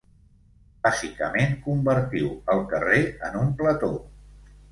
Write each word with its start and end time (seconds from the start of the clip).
Bàsicament, 0.87 1.53
convertiu 1.67 2.31
el 2.55 2.63
carrer 2.73 3.03
en 3.29 3.39
un 3.43 3.55
plató. 3.63 3.93